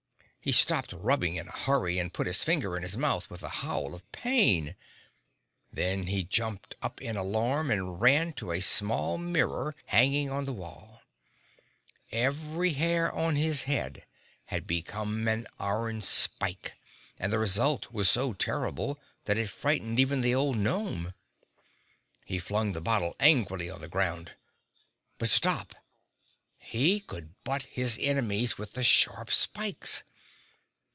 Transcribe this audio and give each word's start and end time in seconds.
He 0.43 0.51
stopped 0.51 0.91
rubbing 0.91 1.35
in 1.35 1.47
a 1.47 1.51
hurry 1.51 1.99
and 1.99 2.11
put 2.11 2.25
his 2.25 2.43
finger 2.43 2.75
in 2.75 2.81
his 2.81 2.97
mouth 2.97 3.29
with 3.29 3.43
a 3.43 3.47
howl 3.61 3.93
of 3.93 4.11
pain. 4.11 4.75
Then 5.71 6.07
he 6.07 6.23
jumped 6.23 6.75
up 6.81 6.99
in 6.99 7.15
alarm 7.15 7.69
and 7.69 8.01
ran 8.01 8.33
to 8.33 8.51
a 8.51 8.59
small 8.59 9.19
mirror 9.19 9.75
hanging 9.85 10.31
on 10.31 10.45
the 10.45 10.51
wall. 10.51 11.03
Every 12.11 12.73
hair 12.73 13.11
on 13.11 13.35
his 13.35 13.65
head 13.65 14.03
had 14.45 14.65
become 14.65 15.27
an 15.27 15.45
iron 15.59 16.01
spike 16.01 16.73
and 17.19 17.31
the 17.31 17.37
result 17.37 17.91
was 17.91 18.09
so 18.09 18.33
terrible 18.33 18.99
that 19.25 19.37
it 19.37 19.47
frightened 19.47 19.99
even 19.99 20.21
the 20.21 20.33
old 20.33 20.57
gnome. 20.57 21.13
He 22.25 22.39
flung 22.39 22.71
the 22.71 22.81
bottle 22.81 23.15
angrily 23.19 23.69
on 23.69 23.79
the 23.79 23.87
ground. 23.87 24.33
But 25.19 25.29
stop! 25.29 25.75
He 26.57 26.99
could 26.99 27.43
butt 27.43 27.67
his 27.69 27.99
enemies 28.01 28.57
with 28.57 28.73
the 28.73 28.83
sharp 28.83 29.29
spikes! 29.29 30.01